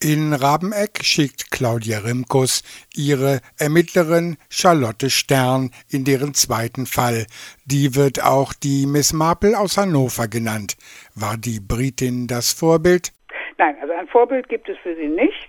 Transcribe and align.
In 0.00 0.32
Rabeneck 0.32 1.02
schickt 1.02 1.50
Claudia 1.50 1.98
Rimkus 1.98 2.62
ihre 2.94 3.40
Ermittlerin 3.58 4.36
Charlotte 4.48 5.10
Stern 5.10 5.72
in 5.90 6.04
deren 6.04 6.34
zweiten 6.34 6.86
Fall. 6.86 7.26
Die 7.64 7.96
wird 7.96 8.22
auch 8.22 8.52
die 8.52 8.86
Miss 8.86 9.12
Marple 9.12 9.58
aus 9.58 9.76
Hannover 9.76 10.28
genannt. 10.28 10.76
War 11.16 11.36
die 11.36 11.58
Britin 11.58 12.28
das 12.28 12.52
Vorbild? 12.52 13.10
Nein, 13.56 13.76
also 13.82 13.92
ein 13.92 14.06
Vorbild 14.06 14.48
gibt 14.48 14.68
es 14.68 14.78
für 14.78 14.94
sie 14.94 15.08
nicht. 15.08 15.48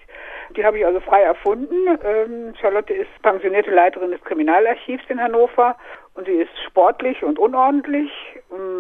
Die 0.58 0.66
habe 0.66 0.80
ich 0.80 0.86
also 0.86 1.00
frei 1.00 1.22
erfunden. 1.22 1.76
Ähm, 2.04 2.56
Charlotte 2.60 2.92
ist 2.92 3.22
pensionierte 3.22 3.70
Leiterin 3.70 4.10
des 4.10 4.24
Kriminalarchivs 4.24 5.04
in 5.10 5.22
Hannover 5.22 5.78
und 6.16 6.26
sie 6.26 6.34
ist 6.34 6.50
sportlich 6.66 7.22
und 7.22 7.38
unordentlich, 7.38 8.10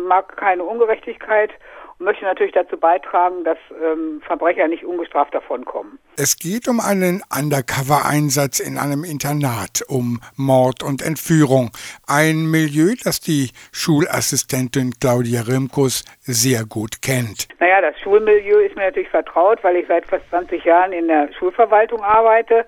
mag 0.07 0.35
keine 0.35 0.63
Ungerechtigkeit 0.63 1.51
und 1.99 2.05
möchte 2.05 2.25
natürlich 2.25 2.53
dazu 2.53 2.77
beitragen, 2.77 3.43
dass 3.43 3.57
ähm, 3.83 4.21
Verbrecher 4.25 4.67
nicht 4.67 4.85
ungestraft 4.85 5.33
davonkommen. 5.33 5.99
Es 6.17 6.37
geht 6.37 6.67
um 6.67 6.79
einen 6.79 7.21
Undercover-Einsatz 7.37 8.59
in 8.59 8.77
einem 8.77 9.03
Internat, 9.03 9.83
um 9.87 10.19
Mord 10.35 10.83
und 10.83 11.01
Entführung. 11.01 11.71
Ein 12.07 12.49
Milieu, 12.49 12.93
das 13.03 13.19
die 13.19 13.49
Schulassistentin 13.71 14.93
Claudia 14.99 15.41
Rimkus 15.41 16.05
sehr 16.21 16.65
gut 16.65 17.01
kennt. 17.01 17.47
Naja, 17.59 17.81
das 17.81 17.99
Schulmilieu 17.99 18.59
ist 18.59 18.75
mir 18.75 18.85
natürlich 18.85 19.09
vertraut, 19.09 19.63
weil 19.63 19.75
ich 19.75 19.87
seit 19.87 20.05
fast 20.05 20.27
20 20.29 20.63
Jahren 20.63 20.93
in 20.93 21.07
der 21.07 21.29
Schulverwaltung 21.37 22.01
arbeite 22.01 22.65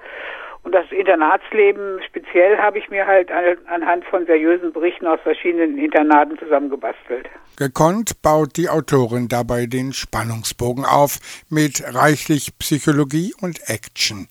und 0.64 0.74
das 0.74 0.92
Internatsleben 0.92 2.02
speziell 2.08 2.58
habe 2.58 2.78
ich 2.78 2.90
mir 2.90 3.08
halt 3.08 3.32
anhand 3.32 4.06
von 4.06 4.26
seriösen 4.26 4.72
Berichten 4.72 5.08
aus 5.08 5.20
verschiedenen 5.22 5.78
Internaten 5.78 6.38
zusammengebastelt. 6.38 7.28
Gekonnt 7.58 8.22
baut 8.22 8.58
die 8.58 8.70
Autorin 8.70 9.28
dabei 9.28 9.66
den 9.66 9.92
Spannungsbogen 9.92 10.86
auf 10.86 11.20
mit 11.50 11.84
reichlich 11.96 12.58
Psychologie 12.60 13.34
und 13.42 13.60
Action 13.68 14.28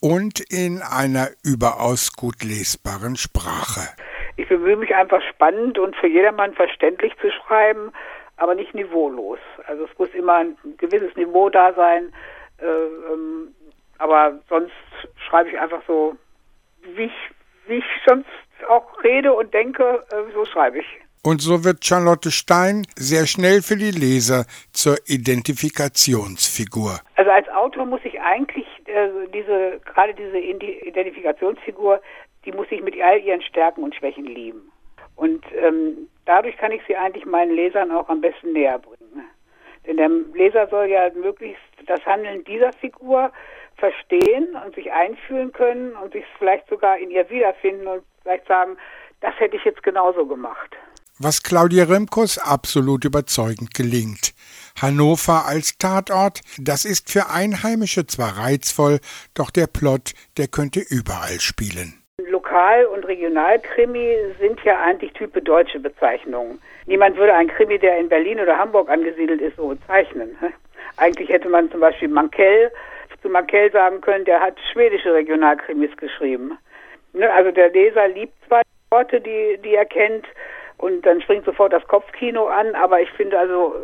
und 0.00 0.40
in 0.52 0.80
einer 0.82 1.28
überaus 1.44 2.12
gut 2.12 2.42
lesbaren 2.42 3.16
Sprache. 3.16 3.88
Ich 4.36 4.48
bemühe 4.48 4.76
mich 4.76 4.94
einfach 4.94 5.22
spannend 5.28 5.78
und 5.78 5.96
für 5.96 6.06
jedermann 6.06 6.54
verständlich 6.54 7.12
zu 7.20 7.30
schreiben, 7.30 7.92
aber 8.36 8.54
nicht 8.54 8.74
niveaulos. 8.74 9.38
Also 9.66 9.84
es 9.84 9.98
muss 9.98 10.10
immer 10.14 10.34
ein 10.34 10.56
gewisses 10.76 11.14
Niveau 11.16 11.50
da 11.50 11.72
sein, 11.72 12.12
äh, 12.58 12.66
ähm, 13.12 13.54
aber 13.98 14.38
sonst 14.48 14.72
schreibe 15.28 15.50
ich 15.50 15.58
einfach 15.58 15.82
so, 15.86 16.16
wie 16.94 17.04
ich, 17.04 17.12
wie 17.66 17.76
ich 17.76 17.84
sonst 18.06 18.26
auch 18.68 19.02
rede 19.02 19.32
und 19.32 19.52
denke, 19.52 20.04
äh, 20.10 20.32
so 20.32 20.44
schreibe 20.44 20.78
ich. 20.78 20.86
Und 21.24 21.42
so 21.42 21.64
wird 21.64 21.84
Charlotte 21.84 22.30
Stein 22.30 22.86
sehr 22.96 23.26
schnell 23.26 23.60
für 23.60 23.76
die 23.76 23.90
Leser 23.90 24.44
zur 24.72 24.96
Identifikationsfigur. 25.06 27.00
Also 27.16 27.30
als 27.30 27.48
Autor 27.48 27.86
muss 27.86 28.00
ich 28.04 28.20
eigentlich 28.20 28.66
äh, 28.86 29.08
diese, 29.34 29.80
gerade 29.84 30.14
diese 30.14 30.38
Identifikationsfigur, 30.38 32.00
die 32.44 32.52
muss 32.52 32.68
ich 32.70 32.82
mit 32.82 32.94
all 33.02 33.20
ihren 33.20 33.42
Stärken 33.42 33.82
und 33.82 33.94
Schwächen 33.94 34.24
lieben. 34.24 34.70
Und 35.16 35.44
ähm, 35.60 36.08
dadurch 36.24 36.56
kann 36.56 36.70
ich 36.70 36.82
sie 36.86 36.96
eigentlich 36.96 37.26
meinen 37.26 37.54
Lesern 37.54 37.90
auch 37.90 38.08
am 38.08 38.20
besten 38.20 38.52
näher 38.52 38.78
bringen. 38.78 39.24
Denn 39.86 39.96
der 39.96 40.08
Leser 40.34 40.68
soll 40.68 40.86
ja 40.86 41.10
möglichst 41.14 41.60
das 41.86 42.04
Handeln 42.06 42.44
dieser 42.44 42.72
Figur 42.74 43.32
verstehen 43.78 44.56
und 44.64 44.74
sich 44.74 44.92
einfühlen 44.92 45.52
können 45.52 45.92
und 45.92 46.12
sich 46.12 46.24
vielleicht 46.38 46.68
sogar 46.68 46.98
in 46.98 47.10
ihr 47.10 47.28
wiederfinden 47.30 47.86
und 47.86 48.02
vielleicht 48.22 48.46
sagen, 48.46 48.76
das 49.20 49.32
hätte 49.38 49.56
ich 49.56 49.64
jetzt 49.64 49.82
genauso 49.82 50.26
gemacht. 50.26 50.76
Was 51.20 51.42
Claudia 51.42 51.84
Remkus 51.84 52.38
absolut 52.38 53.04
überzeugend 53.04 53.74
gelingt. 53.74 54.34
Hannover 54.80 55.46
als 55.46 55.76
Tatort, 55.76 56.42
das 56.58 56.84
ist 56.84 57.10
für 57.10 57.28
Einheimische 57.30 58.06
zwar 58.06 58.38
reizvoll, 58.38 59.00
doch 59.34 59.50
der 59.50 59.66
Plot, 59.66 60.12
der 60.36 60.46
könnte 60.46 60.78
überall 60.78 61.40
spielen. 61.40 61.94
Lokal- 62.30 62.86
und 62.86 63.04
Regionalkrimi 63.04 64.16
sind 64.38 64.60
ja 64.64 64.80
eigentlich 64.80 65.12
type 65.14 65.42
deutsche 65.42 65.80
Bezeichnungen. 65.80 66.60
Niemand 66.86 67.16
würde 67.16 67.34
einen 67.34 67.48
Krimi, 67.48 67.78
der 67.78 67.98
in 67.98 68.08
Berlin 68.08 68.38
oder 68.40 68.56
Hamburg 68.56 68.88
angesiedelt 68.88 69.40
ist, 69.40 69.56
so 69.56 69.68
bezeichnen. 69.68 70.36
Eigentlich 70.96 71.28
hätte 71.28 71.48
man 71.48 71.70
zum 71.70 71.80
Beispiel 71.80 72.08
Mankell 72.08 72.70
zu 73.22 73.28
Markel 73.28 73.70
sagen 73.72 74.00
können, 74.00 74.24
der 74.24 74.40
hat 74.40 74.56
schwedische 74.72 75.12
Regionalkrimis 75.12 75.96
geschrieben. 75.96 76.58
Ne, 77.12 77.30
also 77.32 77.50
der 77.50 77.70
Leser 77.70 78.08
liebt 78.08 78.34
zwei 78.46 78.62
Worte, 78.90 79.20
die, 79.20 79.58
die 79.64 79.74
er 79.74 79.86
kennt 79.86 80.26
und 80.76 81.04
dann 81.04 81.20
springt 81.20 81.44
sofort 81.44 81.72
das 81.72 81.86
Kopfkino 81.88 82.46
an, 82.46 82.74
aber 82.74 83.00
ich 83.00 83.10
finde 83.10 83.38
also, 83.38 83.74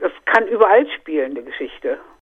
das 0.00 0.12
kann 0.26 0.46
überall 0.48 0.86
spielen, 0.90 1.34
die 1.34 1.44
Geschichte. 1.44 1.98